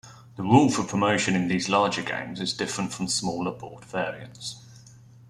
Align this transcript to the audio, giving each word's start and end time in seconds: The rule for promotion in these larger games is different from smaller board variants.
The 0.35 0.41
rule 0.41 0.71
for 0.71 0.81
promotion 0.83 1.35
in 1.35 1.47
these 1.47 1.69
larger 1.69 2.01
games 2.01 2.39
is 2.41 2.55
different 2.57 2.91
from 2.91 3.07
smaller 3.07 3.51
board 3.51 3.85
variants. 3.85 4.55